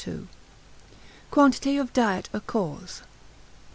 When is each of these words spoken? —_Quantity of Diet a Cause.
—_Quantity 1.31 1.79
of 1.79 1.93
Diet 1.93 2.27
a 2.33 2.39
Cause. 2.39 3.03